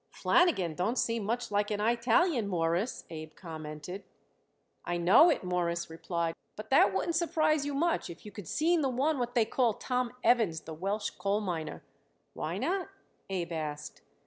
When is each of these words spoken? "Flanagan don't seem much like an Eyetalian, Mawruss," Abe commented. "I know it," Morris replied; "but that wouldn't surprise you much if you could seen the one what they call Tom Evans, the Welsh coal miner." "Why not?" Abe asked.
"Flanagan 0.09 0.73
don't 0.73 0.97
seem 0.97 1.23
much 1.25 1.51
like 1.51 1.69
an 1.69 1.79
Eyetalian, 1.79 2.47
Mawruss," 2.47 3.03
Abe 3.11 3.35
commented. 3.35 4.03
"I 4.83 4.97
know 4.97 5.29
it," 5.29 5.43
Morris 5.43 5.91
replied; 5.91 6.33
"but 6.55 6.71
that 6.71 6.91
wouldn't 6.91 7.13
surprise 7.13 7.67
you 7.67 7.75
much 7.75 8.09
if 8.09 8.25
you 8.25 8.31
could 8.31 8.47
seen 8.47 8.81
the 8.81 8.89
one 8.89 9.19
what 9.19 9.35
they 9.35 9.45
call 9.45 9.75
Tom 9.75 10.11
Evans, 10.23 10.61
the 10.61 10.73
Welsh 10.73 11.11
coal 11.11 11.39
miner." 11.39 11.83
"Why 12.33 12.57
not?" 12.57 12.89
Abe 13.29 13.51
asked. 13.53 14.01